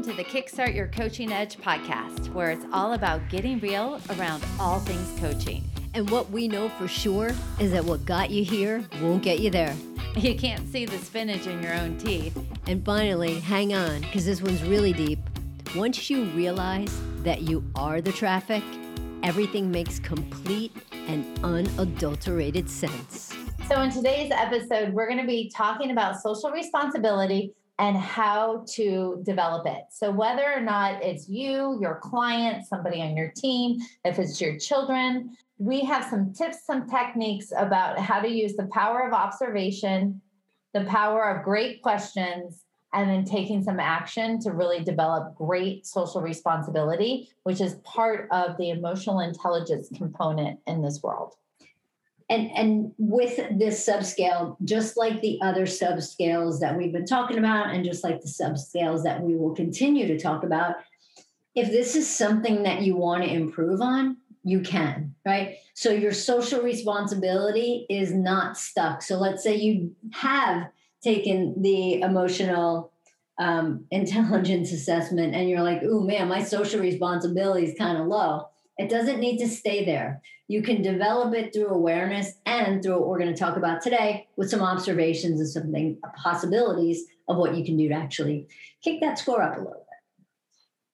Welcome 0.00 0.16
to 0.16 0.24
the 0.24 0.30
Kickstart 0.30 0.74
Your 0.74 0.86
Coaching 0.86 1.30
Edge 1.30 1.58
podcast, 1.58 2.32
where 2.32 2.50
it's 2.50 2.64
all 2.72 2.94
about 2.94 3.20
getting 3.28 3.60
real 3.60 4.00
around 4.08 4.42
all 4.58 4.80
things 4.80 5.20
coaching. 5.20 5.62
And 5.92 6.08
what 6.08 6.30
we 6.30 6.48
know 6.48 6.70
for 6.70 6.88
sure 6.88 7.32
is 7.58 7.70
that 7.72 7.84
what 7.84 8.06
got 8.06 8.30
you 8.30 8.42
here 8.42 8.82
won't 9.02 9.22
get 9.22 9.40
you 9.40 9.50
there. 9.50 9.76
You 10.16 10.36
can't 10.36 10.66
see 10.72 10.86
the 10.86 10.96
spinach 10.96 11.46
in 11.46 11.62
your 11.62 11.74
own 11.74 11.98
teeth. 11.98 12.34
And 12.66 12.82
finally, 12.82 13.40
hang 13.40 13.74
on, 13.74 14.00
because 14.00 14.24
this 14.24 14.40
one's 14.40 14.62
really 14.62 14.94
deep. 14.94 15.18
Once 15.76 16.08
you 16.08 16.24
realize 16.30 16.98
that 17.22 17.42
you 17.42 17.62
are 17.74 18.00
the 18.00 18.12
traffic, 18.12 18.64
everything 19.22 19.70
makes 19.70 19.98
complete 19.98 20.72
and 21.08 21.26
unadulterated 21.44 22.70
sense. 22.70 23.34
So, 23.68 23.82
in 23.82 23.90
today's 23.90 24.32
episode, 24.32 24.94
we're 24.94 25.06
going 25.06 25.20
to 25.20 25.26
be 25.26 25.52
talking 25.54 25.90
about 25.90 26.18
social 26.22 26.50
responsibility 26.50 27.52
and 27.80 27.96
how 27.96 28.62
to 28.68 29.22
develop 29.24 29.66
it. 29.66 29.84
So, 29.90 30.10
whether 30.10 30.44
or 30.44 30.60
not 30.60 31.02
it's 31.02 31.28
you, 31.28 31.78
your 31.80 31.98
client, 32.02 32.66
somebody 32.66 33.00
on 33.00 33.16
your 33.16 33.32
team, 33.34 33.78
if 34.04 34.18
it's 34.18 34.38
your 34.38 34.58
children, 34.58 35.34
we 35.56 35.80
have 35.86 36.04
some 36.04 36.32
tips, 36.34 36.58
some 36.66 36.88
techniques 36.88 37.52
about 37.56 37.98
how 37.98 38.20
to 38.20 38.28
use 38.28 38.54
the 38.54 38.66
power 38.66 39.00
of 39.00 39.14
observation, 39.14 40.20
the 40.74 40.84
power 40.84 41.30
of 41.30 41.42
great 41.42 41.80
questions, 41.82 42.64
and 42.92 43.08
then 43.08 43.24
taking 43.24 43.62
some 43.62 43.80
action 43.80 44.38
to 44.40 44.52
really 44.52 44.84
develop 44.84 45.34
great 45.34 45.86
social 45.86 46.20
responsibility, 46.20 47.30
which 47.44 47.62
is 47.62 47.76
part 47.76 48.28
of 48.30 48.58
the 48.58 48.70
emotional 48.70 49.20
intelligence 49.20 49.88
component 49.96 50.60
in 50.66 50.82
this 50.82 51.02
world 51.02 51.34
and 52.30 52.50
and 52.56 52.92
with 52.96 53.36
this 53.58 53.86
subscale 53.86 54.56
just 54.64 54.96
like 54.96 55.20
the 55.20 55.38
other 55.42 55.66
subscales 55.66 56.60
that 56.60 56.76
we've 56.76 56.92
been 56.92 57.04
talking 57.04 57.38
about 57.38 57.74
and 57.74 57.84
just 57.84 58.02
like 58.02 58.22
the 58.22 58.28
subscales 58.28 59.02
that 59.02 59.20
we 59.20 59.36
will 59.36 59.54
continue 59.54 60.06
to 60.06 60.18
talk 60.18 60.44
about 60.44 60.76
if 61.54 61.68
this 61.68 61.94
is 61.96 62.08
something 62.08 62.62
that 62.62 62.80
you 62.80 62.96
want 62.96 63.22
to 63.22 63.30
improve 63.30 63.82
on 63.82 64.16
you 64.42 64.60
can 64.60 65.14
right? 65.26 65.56
So 65.74 65.90
your 65.90 66.12
social 66.12 66.62
responsibility 66.62 67.86
is 67.88 68.12
not 68.12 68.56
stuck. 68.56 69.02
So 69.02 69.18
let's 69.18 69.42
say 69.42 69.56
you 69.56 69.94
have 70.12 70.68
taken 71.02 71.60
the 71.60 72.00
emotional 72.00 72.92
um, 73.38 73.86
intelligence 73.90 74.72
assessment 74.72 75.34
and 75.34 75.48
you're 75.48 75.62
like 75.62 75.80
oh 75.84 76.00
man 76.00 76.28
my 76.28 76.42
social 76.42 76.80
responsibility 76.80 77.66
is 77.66 77.78
kind 77.78 77.96
of 77.96 78.06
low 78.06 78.48
it 78.80 78.88
doesn't 78.88 79.20
need 79.20 79.36
to 79.38 79.46
stay 79.46 79.84
there. 79.84 80.22
You 80.48 80.62
can 80.62 80.80
develop 80.80 81.34
it 81.34 81.52
through 81.52 81.68
awareness 81.68 82.32
and 82.46 82.82
through 82.82 82.94
what 82.98 83.08
we're 83.08 83.18
going 83.18 83.32
to 83.32 83.38
talk 83.38 83.58
about 83.58 83.82
today 83.82 84.26
with 84.36 84.48
some 84.48 84.62
observations 84.62 85.38
and 85.38 85.48
some 85.48 85.70
things, 85.70 85.98
possibilities 86.16 87.04
of 87.28 87.36
what 87.36 87.54
you 87.54 87.62
can 87.62 87.76
do 87.76 87.88
to 87.88 87.94
actually 87.94 88.48
kick 88.82 89.02
that 89.02 89.18
score 89.18 89.42
up 89.42 89.56
a 89.56 89.60
little 89.60 89.74
bit. 89.74 90.24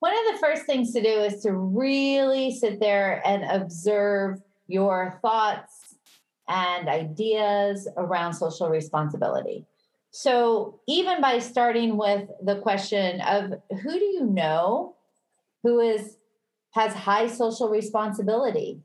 One 0.01 0.12
of 0.12 0.34
the 0.34 0.41
first 0.41 0.67
things 0.67 0.92
to 0.95 1.01
do 1.01 1.09
is 1.09 1.42
to 1.45 1.53
really 1.53 2.51
sit 2.51 2.81
there 2.81 3.23
and 3.25 3.45
observe 3.45 4.42
your 4.67 5.20
thoughts 5.23 5.95
and 6.48 6.89
ideas 6.89 7.87
around 7.97 8.34
social 8.34 8.69
responsibility. 8.69 9.64
So, 10.11 10.81
even 10.89 11.20
by 11.20 11.39
starting 11.39 11.97
with 11.97 12.29
the 12.42 12.57
question 12.57 13.20
of 13.20 13.53
who 13.81 13.92
do 13.92 14.05
you 14.05 14.25
know 14.25 14.97
who 15.62 15.81
is 15.81 16.17
has 16.77 16.92
high 16.92 17.27
social 17.27 17.70
responsibility, 17.70 18.82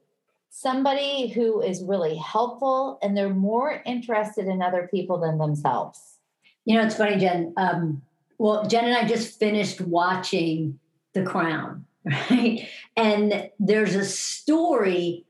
somebody 0.50 1.28
who 1.28 1.62
is 1.62 1.84
really 1.84 2.16
helpful 2.16 2.98
and 3.04 3.16
they're 3.16 3.30
more 3.30 3.84
interested 3.86 4.48
in 4.48 4.62
other 4.62 4.88
people 4.90 5.20
than 5.20 5.38
themselves. 5.38 6.18
You 6.64 6.78
know, 6.78 6.86
it's 6.86 6.96
funny, 6.96 7.18
Jen. 7.18 7.54
Um, 7.58 8.02
well, 8.38 8.66
Jen 8.66 8.86
and 8.86 8.96
I 8.96 9.06
just 9.06 9.38
finished 9.38 9.82
watching 9.82 10.80
The 11.14 11.24
Crown, 11.24 11.86
right? 12.06 12.66
And 12.96 13.50
there's 13.60 13.96
a 13.96 14.06
story 14.06 15.26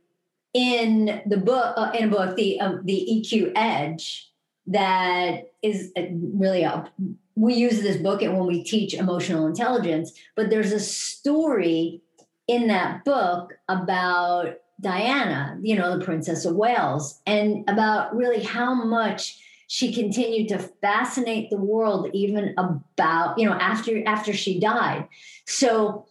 in 0.53 1.21
the 1.25 1.37
book, 1.37 1.73
uh, 1.77 1.91
in 1.97 2.09
a 2.09 2.11
book, 2.11 2.35
the 2.35 2.59
uh, 2.59 2.75
the 2.83 3.07
EQ 3.09 3.53
Edge, 3.55 4.29
that 4.67 5.51
is 5.63 5.91
uh, 5.97 6.03
really 6.11 6.63
a, 6.63 6.91
we 7.35 7.53
use 7.53 7.81
this 7.81 7.97
book 7.97 8.21
when 8.21 8.45
we 8.45 8.63
teach 8.63 8.93
emotional 8.93 9.47
intelligence. 9.47 10.11
But 10.35 10.49
there's 10.49 10.73
a 10.73 10.79
story 10.79 12.01
in 12.47 12.67
that 12.67 13.05
book 13.05 13.53
about 13.69 14.55
Diana, 14.81 15.57
you 15.61 15.75
know, 15.75 15.97
the 15.97 16.03
Princess 16.03 16.45
of 16.45 16.55
Wales, 16.55 17.21
and 17.25 17.63
about 17.69 18.15
really 18.15 18.43
how 18.43 18.73
much 18.73 19.39
she 19.67 19.93
continued 19.93 20.49
to 20.49 20.59
fascinate 20.59 21.49
the 21.49 21.57
world 21.57 22.09
even 22.13 22.53
about, 22.57 23.37
you 23.37 23.47
know, 23.47 23.53
after 23.53 24.05
after 24.05 24.33
she 24.33 24.59
died. 24.59 25.07
So 25.45 26.05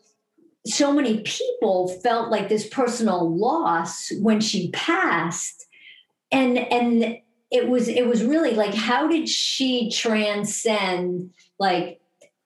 so 0.66 0.92
many 0.92 1.22
people 1.22 1.88
felt 2.02 2.30
like 2.30 2.48
this 2.48 2.68
personal 2.68 3.36
loss 3.36 4.12
when 4.20 4.40
she 4.40 4.70
passed. 4.70 5.66
And 6.32 6.58
and 6.58 7.18
it 7.50 7.68
was 7.68 7.88
it 7.88 8.06
was 8.06 8.24
really 8.24 8.52
like 8.52 8.74
how 8.74 9.08
did 9.08 9.28
she 9.28 9.90
transcend 9.90 11.30
like 11.58 11.99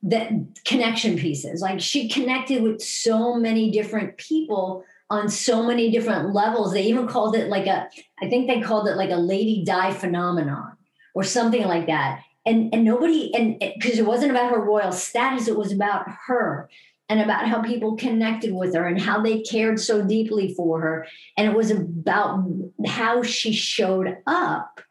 that 0.05 0.31
connection 0.65 1.19
pieces. 1.19 1.61
Like 1.61 1.81
she 1.81 2.09
connected 2.09 2.63
with 2.63 2.83
so 2.83 3.37
many 3.37 3.71
different 3.71 4.17
people 4.19 4.85
on 5.11 5.29
so 5.29 5.63
many 5.63 5.91
different 5.91 6.35
levels. 6.35 6.73
They 6.73 6.85
even 6.85 7.07
called 7.07 7.37
it 7.37 7.49
like 7.49 7.67
a, 7.67 7.89
I 8.23 8.29
think 8.29 8.47
they 8.47 8.61
called 8.61 8.87
it 8.89 8.97
like 8.97 9.11
a 9.11 9.17
Lady 9.17 9.65
Di 9.65 9.93
phenomenon 9.93 10.77
or 11.15 11.25
something 11.25 11.65
like 11.65 11.87
that. 11.87 12.21
And 12.47 12.75
and 12.75 12.85
nobody 12.85 13.35
and 13.35 13.59
because 13.59 13.99
it 13.99 14.05
wasn't 14.05 14.31
about 14.31 14.51
her 14.51 14.61
royal 14.61 14.93
status, 14.93 15.49
it 15.49 15.57
was 15.57 15.73
about 15.73 16.05
her 16.27 16.69
and 17.09 17.21
about 17.21 17.49
how 17.49 17.63
people 17.63 17.97
connected 17.97 18.53
with 18.53 18.75
her 18.75 18.87
and 18.87 19.01
how 19.01 19.23
they 19.23 19.41
cared 19.41 19.81
so 19.81 20.03
deeply 20.03 20.53
for 20.53 20.81
her. 20.81 21.07
And 21.39 21.51
it 21.51 21.57
was 21.57 21.71
about 21.71 22.45
how 22.87 23.23
she 23.23 23.53
showed 23.53 24.19
up 24.27 24.83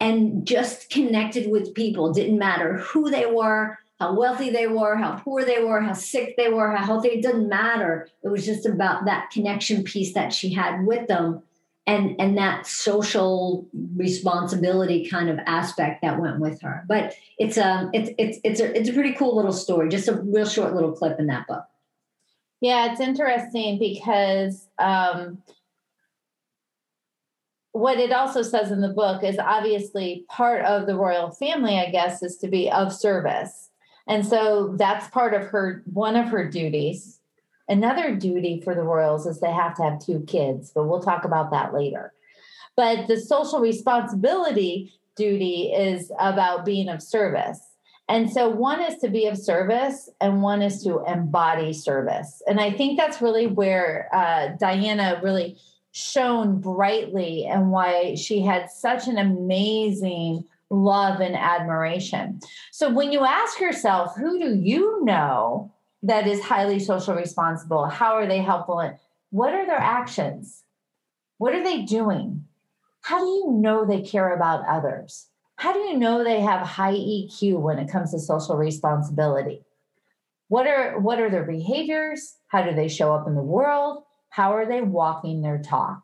and 0.00 0.44
just 0.44 0.90
connected 0.90 1.48
with 1.48 1.74
people. 1.74 2.12
Didn't 2.12 2.38
matter 2.38 2.78
who 2.78 3.10
they 3.10 3.26
were, 3.26 3.78
how 4.02 4.14
wealthy 4.14 4.50
they 4.50 4.66
were, 4.66 4.96
how 4.96 5.12
poor 5.12 5.44
they 5.44 5.62
were, 5.62 5.80
how 5.80 5.92
sick 5.92 6.36
they 6.36 6.48
were, 6.48 6.72
how 6.72 6.84
healthy. 6.84 7.08
It 7.08 7.22
doesn't 7.22 7.48
matter. 7.48 8.08
It 8.24 8.28
was 8.30 8.44
just 8.44 8.66
about 8.66 9.04
that 9.04 9.30
connection 9.30 9.84
piece 9.84 10.12
that 10.14 10.32
she 10.32 10.52
had 10.52 10.84
with 10.84 11.06
them 11.06 11.42
and 11.86 12.14
and 12.20 12.36
that 12.36 12.66
social 12.66 13.68
responsibility 13.96 15.08
kind 15.08 15.28
of 15.28 15.38
aspect 15.46 16.02
that 16.02 16.20
went 16.20 16.40
with 16.40 16.60
her. 16.62 16.84
But 16.88 17.14
it's 17.38 17.56
a 17.56 17.66
um, 17.66 17.90
it's 17.92 18.10
it's 18.18 18.38
it's 18.42 18.60
a 18.60 18.76
it's 18.76 18.88
a 18.88 18.92
pretty 18.92 19.12
cool 19.12 19.36
little 19.36 19.52
story. 19.52 19.88
Just 19.88 20.08
a 20.08 20.14
real 20.14 20.46
short 20.46 20.74
little 20.74 20.92
clip 20.92 21.20
in 21.20 21.28
that 21.28 21.46
book. 21.46 21.64
Yeah, 22.60 22.90
it's 22.90 23.00
interesting 23.00 23.78
because 23.78 24.68
um, 24.78 25.42
what 27.72 27.98
it 27.98 28.12
also 28.12 28.42
says 28.42 28.70
in 28.70 28.80
the 28.80 28.88
book 28.88 29.24
is 29.24 29.38
obviously 29.38 30.24
part 30.28 30.64
of 30.64 30.86
the 30.86 30.96
royal 30.96 31.30
family, 31.30 31.78
I 31.78 31.90
guess, 31.90 32.22
is 32.22 32.36
to 32.38 32.48
be 32.48 32.70
of 32.70 32.92
service. 32.92 33.70
And 34.08 34.26
so 34.26 34.74
that's 34.76 35.08
part 35.08 35.34
of 35.34 35.46
her, 35.48 35.82
one 35.92 36.16
of 36.16 36.28
her 36.28 36.48
duties. 36.48 37.20
Another 37.68 38.14
duty 38.14 38.60
for 38.60 38.74
the 38.74 38.82
royals 38.82 39.26
is 39.26 39.40
they 39.40 39.52
have 39.52 39.76
to 39.76 39.82
have 39.82 40.04
two 40.04 40.24
kids, 40.26 40.72
but 40.74 40.84
we'll 40.84 41.02
talk 41.02 41.24
about 41.24 41.50
that 41.52 41.72
later. 41.72 42.12
But 42.76 43.06
the 43.06 43.20
social 43.20 43.60
responsibility 43.60 44.92
duty 45.16 45.72
is 45.72 46.10
about 46.18 46.64
being 46.64 46.88
of 46.88 47.02
service. 47.02 47.60
And 48.08 48.30
so 48.30 48.48
one 48.48 48.80
is 48.80 48.98
to 48.98 49.08
be 49.08 49.26
of 49.26 49.38
service 49.38 50.10
and 50.20 50.42
one 50.42 50.60
is 50.60 50.82
to 50.84 51.02
embody 51.06 51.72
service. 51.72 52.42
And 52.46 52.60
I 52.60 52.70
think 52.70 52.98
that's 52.98 53.22
really 53.22 53.46
where 53.46 54.08
uh, 54.12 54.48
Diana 54.58 55.20
really 55.22 55.56
shone 55.92 56.60
brightly 56.60 57.46
and 57.46 57.70
why 57.70 58.14
she 58.14 58.40
had 58.40 58.70
such 58.70 59.06
an 59.06 59.18
amazing 59.18 60.44
love 60.72 61.20
and 61.20 61.36
admiration. 61.36 62.40
So 62.72 62.90
when 62.90 63.12
you 63.12 63.24
ask 63.24 63.60
yourself, 63.60 64.16
who 64.16 64.38
do 64.38 64.54
you 64.54 65.04
know 65.04 65.72
that 66.02 66.26
is 66.26 66.42
highly 66.42 66.78
social 66.78 67.14
responsible? 67.14 67.86
How 67.86 68.14
are 68.14 68.26
they 68.26 68.38
helpful? 68.38 68.80
And 68.80 68.96
what 69.30 69.52
are 69.52 69.66
their 69.66 69.78
actions? 69.78 70.64
What 71.36 71.54
are 71.54 71.62
they 71.62 71.82
doing? 71.82 72.46
How 73.02 73.18
do 73.18 73.26
you 73.26 73.52
know 73.52 73.84
they 73.84 74.00
care 74.00 74.34
about 74.34 74.66
others? 74.66 75.26
How 75.56 75.72
do 75.72 75.80
you 75.80 75.98
know 75.98 76.24
they 76.24 76.40
have 76.40 76.66
high 76.66 76.94
EQ 76.94 77.60
when 77.60 77.78
it 77.78 77.90
comes 77.90 78.12
to 78.12 78.18
social 78.18 78.56
responsibility? 78.56 79.62
What 80.48 80.66
are 80.66 80.98
what 80.98 81.20
are 81.20 81.30
their 81.30 81.44
behaviors? 81.44 82.36
How 82.48 82.62
do 82.62 82.74
they 82.74 82.88
show 82.88 83.14
up 83.14 83.26
in 83.26 83.34
the 83.34 83.42
world? 83.42 84.04
How 84.28 84.52
are 84.52 84.66
they 84.66 84.80
walking 84.80 85.42
their 85.42 85.58
talk? 85.58 86.00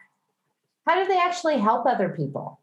How 0.86 1.02
do 1.02 1.08
they 1.08 1.18
actually 1.18 1.58
help 1.58 1.86
other 1.86 2.10
people? 2.10 2.60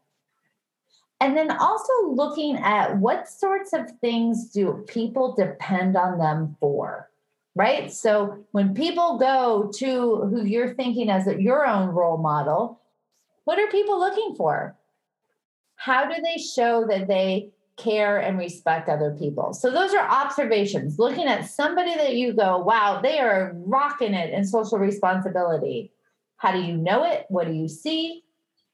And 1.20 1.36
then 1.36 1.50
also 1.50 1.92
looking 2.08 2.56
at 2.56 2.96
what 2.98 3.28
sorts 3.28 3.72
of 3.72 3.90
things 4.00 4.50
do 4.50 4.84
people 4.86 5.34
depend 5.34 5.96
on 5.96 6.18
them 6.18 6.56
for, 6.60 7.10
right? 7.54 7.90
So 7.90 8.44
when 8.52 8.74
people 8.74 9.18
go 9.18 9.70
to 9.76 10.16
who 10.16 10.44
you're 10.44 10.74
thinking 10.74 11.08
as 11.08 11.26
your 11.38 11.66
own 11.66 11.88
role 11.88 12.18
model, 12.18 12.80
what 13.44 13.58
are 13.58 13.68
people 13.68 13.98
looking 13.98 14.34
for? 14.36 14.76
How 15.76 16.06
do 16.06 16.20
they 16.22 16.38
show 16.38 16.86
that 16.86 17.08
they 17.08 17.50
care 17.76 18.18
and 18.18 18.38
respect 18.38 18.88
other 18.88 19.12
people. 19.12 19.52
So 19.52 19.70
those 19.70 19.92
are 19.92 20.08
observations. 20.08 20.98
Looking 20.98 21.26
at 21.26 21.48
somebody 21.48 21.94
that 21.94 22.14
you 22.14 22.32
go, 22.32 22.58
wow, 22.58 23.00
they 23.02 23.18
are 23.18 23.52
rocking 23.54 24.14
it 24.14 24.32
in 24.32 24.44
social 24.44 24.78
responsibility. 24.78 25.92
How 26.38 26.52
do 26.52 26.60
you 26.60 26.76
know 26.76 27.04
it? 27.04 27.26
What 27.28 27.46
do 27.46 27.52
you 27.52 27.68
see? 27.68 28.24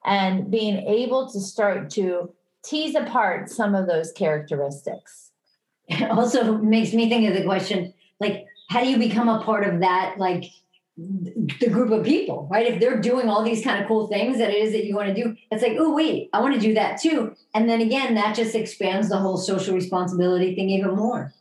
And 0.04 0.50
being 0.50 0.78
able 0.86 1.30
to 1.30 1.40
start 1.40 1.90
to 1.90 2.32
tease 2.64 2.94
apart 2.94 3.50
some 3.50 3.74
of 3.74 3.86
those 3.86 4.12
characteristics. 4.12 5.30
It 5.88 6.02
also 6.10 6.58
makes 6.58 6.92
me 6.92 7.08
think 7.08 7.28
of 7.28 7.34
the 7.34 7.44
question 7.44 7.94
like, 8.20 8.46
how 8.68 8.80
do 8.80 8.88
you 8.88 8.98
become 8.98 9.28
a 9.28 9.42
part 9.42 9.66
of 9.66 9.80
that? 9.80 10.16
Like, 10.18 10.44
the 10.96 11.70
group 11.70 11.90
of 11.90 12.04
people, 12.04 12.46
right? 12.50 12.66
If 12.66 12.78
they're 12.78 13.00
doing 13.00 13.28
all 13.28 13.42
these 13.42 13.64
kind 13.64 13.80
of 13.80 13.88
cool 13.88 14.08
things 14.08 14.38
that 14.38 14.50
it 14.50 14.56
is 14.56 14.72
that 14.72 14.84
you 14.84 14.94
want 14.94 15.08
to 15.08 15.14
do, 15.14 15.34
it's 15.50 15.62
like, 15.62 15.76
oh, 15.78 15.94
wait, 15.94 16.28
I 16.32 16.40
want 16.40 16.54
to 16.54 16.60
do 16.60 16.74
that 16.74 17.00
too. 17.00 17.34
And 17.54 17.68
then 17.68 17.80
again, 17.80 18.14
that 18.14 18.36
just 18.36 18.54
expands 18.54 19.08
the 19.08 19.16
whole 19.16 19.38
social 19.38 19.74
responsibility 19.74 20.54
thing 20.54 20.68
even 20.68 20.94
more. 20.94 21.32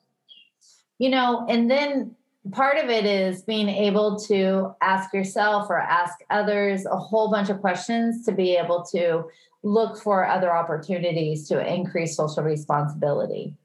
You 0.99 1.09
know, 1.09 1.45
and 1.49 1.69
then 1.69 2.15
part 2.51 2.77
of 2.77 2.89
it 2.89 3.05
is 3.05 3.43
being 3.43 3.69
able 3.69 4.19
to 4.19 4.73
ask 4.81 5.13
yourself 5.13 5.69
or 5.69 5.79
ask 5.79 6.19
others 6.29 6.85
a 6.85 6.97
whole 6.97 7.29
bunch 7.29 7.49
of 7.49 7.61
questions 7.61 8.25
to 8.25 8.31
be 8.31 8.55
able 8.55 8.83
to 8.91 9.25
look 9.63 10.01
for 10.01 10.25
other 10.25 10.51
opportunities 10.51 11.47
to 11.49 11.73
increase 11.73 12.15
social 12.15 12.43
responsibility. 12.43 13.55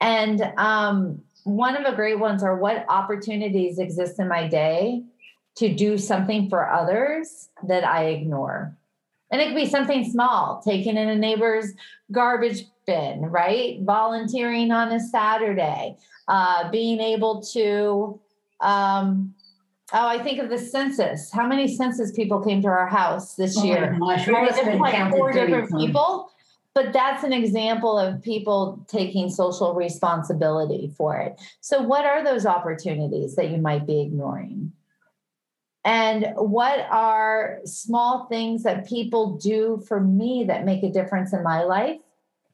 And 0.00 0.40
um, 0.56 1.22
one 1.44 1.76
of 1.76 1.84
the 1.84 1.92
great 1.92 2.18
ones 2.18 2.42
are 2.42 2.56
what 2.56 2.86
opportunities 2.88 3.78
exist 3.78 4.18
in 4.18 4.28
my 4.28 4.48
day 4.48 5.02
to 5.56 5.74
do 5.74 5.98
something 5.98 6.48
for 6.48 6.70
others 6.70 7.50
that 7.66 7.84
I 7.84 8.06
ignore. 8.06 8.76
And 9.32 9.40
it 9.40 9.46
could 9.46 9.56
be 9.56 9.66
something 9.66 10.04
small, 10.08 10.62
taking 10.64 10.96
in 10.98 11.08
a 11.08 11.16
neighbor's 11.16 11.72
garbage 12.12 12.66
bin, 12.86 13.22
right? 13.22 13.78
Volunteering 13.80 14.70
on 14.70 14.92
a 14.92 15.00
Saturday, 15.00 15.96
uh, 16.28 16.70
being 16.70 17.00
able 17.00 17.40
to, 17.54 18.20
um, 18.60 19.34
oh, 19.94 20.06
I 20.06 20.22
think 20.22 20.38
of 20.38 20.50
the 20.50 20.58
census. 20.58 21.32
How 21.32 21.46
many 21.46 21.66
census 21.66 22.12
people 22.12 22.40
came 22.44 22.60
to 22.62 22.68
our 22.68 22.86
house 22.88 23.34
this 23.36 23.56
Oh 23.58 23.64
year? 23.64 23.96
gosh, 23.98 24.28
Right? 24.28 24.44
must 24.44 24.58
have 24.58 24.66
It's 24.68 24.72
been 24.74 24.78
like 24.80 25.10
four 25.10 25.32
different 25.32 25.70
times. 25.70 25.82
people. 25.86 26.28
But 26.74 26.92
that's 26.94 27.22
an 27.22 27.34
example 27.34 27.98
of 27.98 28.22
people 28.22 28.82
taking 28.88 29.28
social 29.28 29.74
responsibility 29.74 30.90
for 30.96 31.18
it. 31.18 31.38
So, 31.60 31.82
what 31.82 32.06
are 32.06 32.24
those 32.24 32.46
opportunities 32.46 33.34
that 33.36 33.50
you 33.50 33.58
might 33.58 33.86
be 33.86 34.00
ignoring? 34.00 34.72
And 35.84 36.32
what 36.36 36.86
are 36.90 37.58
small 37.64 38.26
things 38.26 38.62
that 38.62 38.86
people 38.86 39.36
do 39.36 39.82
for 39.88 40.00
me 40.00 40.44
that 40.44 40.64
make 40.64 40.82
a 40.82 40.92
difference 40.92 41.32
in 41.32 41.42
my 41.42 41.64
life 41.64 41.98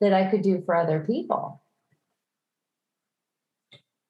that 0.01 0.15
I 0.15 0.31
could 0.31 0.43
do 0.43 0.63
for 0.65 0.75
other 0.75 1.01
people? 1.01 1.61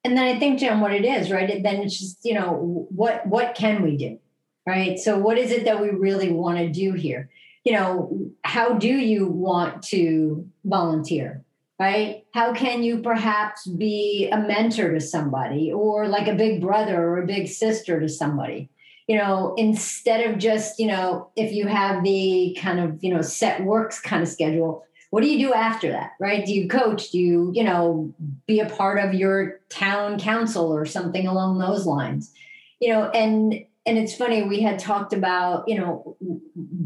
And 0.03 0.17
then 0.17 0.23
I 0.23 0.39
think, 0.39 0.59
Jim, 0.59 0.79
what 0.79 0.93
it 0.93 1.03
is, 1.03 1.29
right? 1.31 1.61
Then 1.61 1.81
it's 1.81 1.99
just, 1.99 2.23
you 2.23 2.33
know, 2.33 2.87
what 2.89 3.25
what 3.27 3.55
can 3.55 3.81
we 3.81 3.97
do? 3.97 4.19
Right. 4.65 4.97
So 4.99 5.17
what 5.17 5.37
is 5.37 5.51
it 5.51 5.65
that 5.65 5.81
we 5.81 5.89
really 5.89 6.31
want 6.31 6.57
to 6.59 6.69
do 6.69 6.93
here? 6.93 7.29
You 7.65 7.73
know, 7.73 8.31
how 8.43 8.73
do 8.73 8.87
you 8.87 9.27
want 9.27 9.83
to 9.83 10.47
volunteer? 10.63 11.43
Right? 11.77 12.25
How 12.33 12.53
can 12.53 12.83
you 12.83 13.01
perhaps 13.01 13.65
be 13.65 14.29
a 14.31 14.37
mentor 14.37 14.93
to 14.93 14.99
somebody 14.99 15.71
or 15.71 16.07
like 16.07 16.27
a 16.27 16.35
big 16.35 16.61
brother 16.61 17.01
or 17.01 17.21
a 17.21 17.27
big 17.27 17.47
sister 17.47 17.99
to 17.99 18.07
somebody? 18.07 18.69
You 19.09 19.17
know, 19.17 19.55
instead 19.57 20.29
of 20.29 20.37
just, 20.37 20.79
you 20.79 20.87
know, 20.87 21.31
if 21.35 21.51
you 21.51 21.67
have 21.67 22.03
the 22.03 22.57
kind 22.61 22.79
of, 22.79 23.03
you 23.03 23.13
know, 23.13 23.21
set 23.21 23.63
works 23.63 23.99
kind 23.99 24.21
of 24.21 24.29
schedule, 24.29 24.85
what 25.09 25.21
do 25.21 25.27
you 25.27 25.47
do 25.47 25.53
after 25.53 25.91
that? 25.91 26.11
Right? 26.19 26.45
Do 26.45 26.53
you 26.53 26.67
coach? 26.67 27.11
Do 27.11 27.17
you, 27.17 27.51
you 27.53 27.63
know, 27.63 28.13
be 28.45 28.59
a 28.59 28.69
part 28.69 29.03
of 29.03 29.15
your 29.15 29.59
town 29.69 30.19
council 30.19 30.71
or 30.71 30.85
something 30.85 31.27
along 31.27 31.57
those 31.57 31.85
lines 31.85 32.31
you 32.79 32.89
know 32.91 33.09
and 33.09 33.53
and 33.85 33.97
it's 33.97 34.15
funny 34.15 34.43
we 34.43 34.61
had 34.61 34.79
talked 34.79 35.13
about 35.13 35.67
you 35.67 35.77
know 35.77 36.17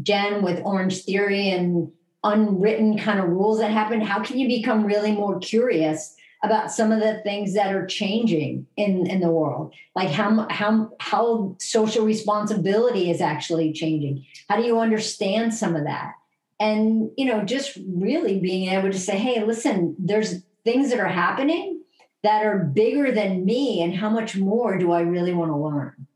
jen 0.02 0.42
with 0.42 0.60
Orangetheory 0.60 1.54
and 1.54 1.90
unwritten 2.22 2.98
kind 2.98 3.20
of 3.20 3.28
rules 3.28 3.58
that 3.58 3.70
happen 3.70 4.00
how 4.00 4.22
can 4.22 4.38
you 4.38 4.48
become 4.48 4.84
really 4.84 5.12
more 5.12 5.38
curious 5.38 6.13
about 6.44 6.70
some 6.70 6.92
of 6.92 7.00
the 7.00 7.20
things 7.22 7.54
that 7.54 7.74
are 7.74 7.86
changing 7.86 8.66
in 8.76 9.06
in 9.06 9.20
the 9.20 9.30
world 9.30 9.72
like 9.96 10.10
how 10.10 10.46
how 10.50 10.92
how 11.00 11.56
social 11.58 12.04
responsibility 12.04 13.10
is 13.10 13.20
actually 13.20 13.72
changing 13.72 14.24
how 14.48 14.56
do 14.56 14.62
you 14.62 14.78
understand 14.78 15.54
some 15.54 15.74
of 15.74 15.84
that 15.84 16.12
and 16.60 17.10
you 17.16 17.24
know 17.24 17.42
just 17.44 17.78
really 17.88 18.38
being 18.38 18.68
able 18.68 18.90
to 18.90 18.98
say 18.98 19.16
hey 19.16 19.42
listen 19.44 19.96
there's 19.98 20.42
things 20.64 20.90
that 20.90 21.00
are 21.00 21.08
happening 21.08 21.80
that 22.22 22.44
are 22.44 22.58
bigger 22.58 23.10
than 23.10 23.44
me 23.44 23.82
and 23.82 23.94
how 23.94 24.10
much 24.10 24.36
more 24.36 24.76
do 24.76 24.92
i 24.92 25.00
really 25.00 25.32
want 25.32 25.50
to 25.50 25.56
learn 25.56 26.06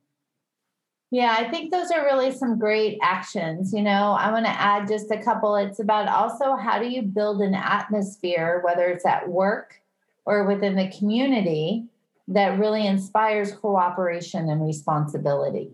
Yeah, 1.10 1.34
I 1.38 1.48
think 1.50 1.72
those 1.72 1.90
are 1.90 2.04
really 2.04 2.32
some 2.32 2.58
great 2.58 2.98
actions. 3.00 3.72
You 3.72 3.80
know, 3.80 4.12
I 4.12 4.30
want 4.30 4.44
to 4.44 4.52
add 4.52 4.86
just 4.86 5.10
a 5.10 5.16
couple. 5.16 5.56
It's 5.56 5.80
about 5.80 6.06
also 6.06 6.54
how 6.54 6.78
do 6.78 6.86
you 6.86 7.00
build 7.00 7.40
an 7.40 7.54
atmosphere, 7.54 8.60
whether 8.62 8.84
it's 8.92 9.06
at 9.06 9.26
work 9.26 9.80
or 10.28 10.44
within 10.44 10.76
the 10.76 10.90
community, 10.90 11.86
that 12.28 12.58
really 12.58 12.86
inspires 12.86 13.50
cooperation 13.52 14.50
and 14.50 14.62
responsibility? 14.62 15.70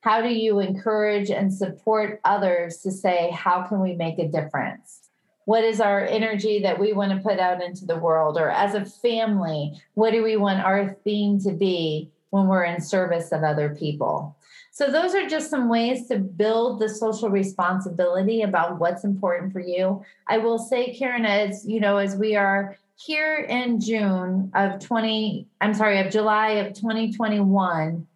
How 0.00 0.22
do 0.22 0.30
you 0.30 0.58
encourage 0.58 1.30
and 1.30 1.52
support 1.52 2.18
others 2.24 2.78
to 2.78 2.90
say, 2.90 3.30
how 3.30 3.64
can 3.64 3.80
we 3.80 3.92
make 3.92 4.18
a 4.18 4.26
difference? 4.26 5.10
What 5.44 5.64
is 5.64 5.82
our 5.82 6.00
energy 6.00 6.62
that 6.62 6.78
we 6.78 6.94
want 6.94 7.12
to 7.12 7.18
put 7.18 7.38
out 7.38 7.62
into 7.62 7.84
the 7.84 7.98
world? 7.98 8.38
Or 8.38 8.50
as 8.50 8.74
a 8.74 8.86
family, 8.86 9.78
what 9.92 10.12
do 10.12 10.22
we 10.22 10.38
want 10.38 10.64
our 10.64 10.94
theme 11.04 11.38
to 11.40 11.52
be 11.52 12.10
when 12.30 12.46
we're 12.46 12.64
in 12.64 12.80
service 12.80 13.32
of 13.32 13.42
other 13.42 13.76
people? 13.78 14.34
So 14.72 14.90
those 14.90 15.14
are 15.14 15.28
just 15.28 15.50
some 15.50 15.68
ways 15.68 16.08
to 16.08 16.18
build 16.18 16.80
the 16.80 16.88
social 16.88 17.28
responsibility 17.28 18.40
about 18.40 18.78
what's 18.78 19.04
important 19.04 19.52
for 19.52 19.60
you. 19.60 20.02
I 20.26 20.38
will 20.38 20.58
say, 20.58 20.94
Karen, 20.94 21.26
as 21.26 21.66
you 21.68 21.80
know, 21.80 21.98
as 21.98 22.16
we 22.16 22.36
are 22.36 22.78
here 23.04 23.36
in 23.36 23.80
June 23.80 24.50
of 24.54 24.78
20, 24.78 25.46
I'm 25.60 25.74
sorry, 25.74 26.00
of 26.00 26.12
July 26.12 26.50
of 26.50 26.74
2021, 26.74 28.06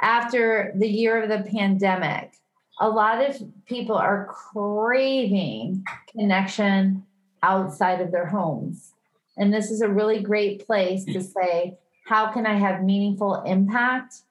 after 0.00 0.72
the 0.74 0.88
year 0.88 1.22
of 1.22 1.28
the 1.28 1.48
pandemic, 1.50 2.32
a 2.80 2.88
lot 2.88 3.22
of 3.22 3.40
people 3.66 3.94
are 3.94 4.26
craving 4.26 5.84
connection 6.08 7.04
outside 7.42 8.00
of 8.00 8.10
their 8.10 8.26
homes. 8.26 8.94
And 9.36 9.52
this 9.52 9.70
is 9.70 9.82
a 9.82 9.88
really 9.88 10.20
great 10.20 10.66
place 10.66 11.04
to 11.04 11.22
say, 11.22 11.76
how 12.06 12.32
can 12.32 12.46
I 12.46 12.54
have 12.54 12.82
meaningful 12.82 13.42
impact 13.42 14.22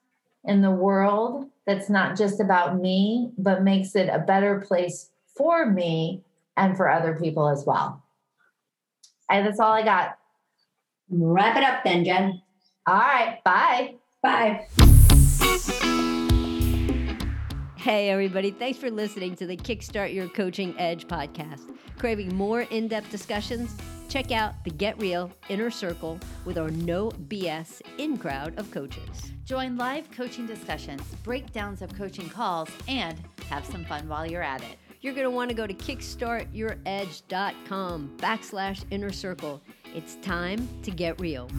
in 0.44 0.62
the 0.62 0.70
world 0.70 1.48
that's 1.64 1.88
not 1.88 2.16
just 2.16 2.40
about 2.40 2.78
me, 2.78 3.30
but 3.38 3.62
makes 3.62 3.94
it 3.94 4.08
a 4.08 4.18
better 4.18 4.60
place 4.60 5.10
for 5.36 5.64
me 5.66 6.22
and 6.56 6.76
for 6.76 6.90
other 6.90 7.14
people 7.14 7.48
as 7.48 7.64
well. 7.64 8.01
And 9.32 9.46
that's 9.46 9.58
all 9.58 9.72
I 9.72 9.82
got. 9.82 10.18
wrap 11.10 11.56
it 11.56 11.64
up 11.64 11.82
then 11.84 12.04
jen 12.04 12.42
All 12.86 12.94
right. 12.94 13.42
Bye. 13.44 13.94
bye 14.22 14.66
Hey, 17.76 18.10
everybody. 18.10 18.52
Thanks 18.52 18.78
for 18.78 18.90
listening 18.92 19.34
to 19.36 19.46
the 19.46 19.56
Kickstart 19.56 20.14
Your 20.14 20.28
Coaching 20.28 20.72
Edge 20.78 21.08
podcast. 21.08 21.76
Craving 21.98 22.32
more 22.36 22.60
in 22.60 22.86
depth 22.86 23.10
discussions? 23.10 23.74
Check 24.08 24.30
out 24.30 24.62
the 24.62 24.70
Get 24.70 25.00
Real 25.00 25.32
Inner 25.48 25.70
Circle 25.70 26.20
with 26.44 26.58
our 26.58 26.70
no 26.70 27.10
BS 27.10 27.80
in 27.98 28.18
crowd 28.18 28.56
of 28.56 28.70
coaches. 28.70 29.32
Join 29.44 29.76
live 29.76 30.08
coaching 30.12 30.46
discussions, 30.46 31.02
breakdowns 31.24 31.82
of 31.82 31.92
coaching 31.96 32.28
calls, 32.28 32.68
and 32.86 33.20
have 33.48 33.66
some 33.66 33.84
fun 33.86 34.08
while 34.08 34.30
you're 34.30 34.42
at 34.42 34.62
it. 34.62 34.76
You're 35.02 35.14
going 35.14 35.24
to 35.24 35.30
want 35.30 35.50
to 35.50 35.54
go 35.54 35.66
to 35.66 35.74
kickstartyouredge.com 35.74 38.16
backslash 38.18 38.84
inner 38.90 39.12
circle. 39.12 39.60
It's 39.92 40.14
time 40.22 40.68
to 40.82 40.92
get 40.92 41.20
real. 41.20 41.50